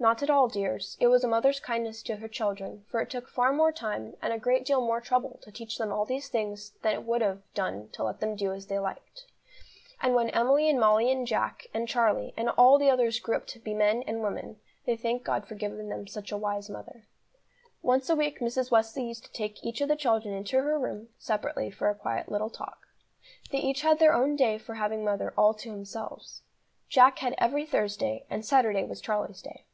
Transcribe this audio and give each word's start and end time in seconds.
Not 0.00 0.22
at 0.22 0.28
all, 0.28 0.48
dears, 0.48 0.98
it 1.00 1.06
was 1.06 1.24
a 1.24 1.28
mother's 1.28 1.60
kindness 1.60 2.02
to 2.02 2.16
her 2.16 2.28
children; 2.28 2.84
for 2.90 3.00
it 3.00 3.08
took 3.08 3.26
far 3.26 3.54
more 3.54 3.72
time, 3.72 4.16
and 4.20 4.34
a 4.34 4.38
great 4.38 4.66
deal 4.66 4.82
more 4.82 5.00
trouble 5.00 5.38
to 5.42 5.50
teach 5.50 5.78
them 5.78 5.90
all 5.90 6.04
these 6.04 6.28
things 6.28 6.72
than 6.82 6.92
it 6.92 7.04
would 7.06 7.22
have 7.22 7.40
done 7.54 7.88
to 7.92 8.04
let 8.04 8.20
them 8.20 8.36
do 8.36 8.52
as 8.52 8.66
they 8.66 8.78
liked. 8.78 9.24
And 10.02 10.14
when 10.14 10.28
Emily 10.30 10.68
and 10.68 10.78
Mollie 10.78 11.10
and 11.10 11.26
Jack 11.26 11.68
and 11.72 11.88
Charlie 11.88 12.34
and 12.36 12.50
all 12.50 12.76
the 12.76 12.90
others 12.90 13.18
grew 13.18 13.36
up 13.36 13.46
to 13.46 13.58
be 13.58 13.72
men 13.72 14.02
and 14.06 14.20
women, 14.22 14.60
they 14.84 14.94
thanked 14.94 15.24
God 15.24 15.46
for 15.48 15.54
giving 15.54 15.88
them 15.88 16.06
such 16.06 16.30
a 16.30 16.36
wise 16.36 16.68
mother. 16.68 17.06
Once 17.80 18.10
a 18.10 18.16
week 18.16 18.40
Mrs. 18.40 18.70
Wesley 18.70 19.04
used 19.08 19.24
to 19.24 19.32
take 19.32 19.64
each 19.64 19.80
of 19.80 19.88
the 19.88 19.96
children 19.96 20.34
into 20.34 20.60
her 20.60 20.78
room, 20.78 21.08
separately, 21.18 21.70
for 21.70 21.88
a 21.88 21.94
quiet 21.94 22.28
little 22.28 22.50
talk. 22.50 22.88
They 23.50 23.58
each 23.58 23.80
had 23.80 24.00
their 24.00 24.12
own 24.12 24.36
day 24.36 24.58
for 24.58 24.74
having 24.74 25.02
mother 25.02 25.32
all 25.38 25.54
to 25.54 25.70
themselves. 25.70 26.42
Jack 26.90 27.20
had 27.20 27.34
every 27.38 27.64
Thursday, 27.64 28.26
and 28.28 28.44
Saturday 28.44 28.84
was 28.84 29.00
Charlie's 29.00 29.40
day. 29.40 29.64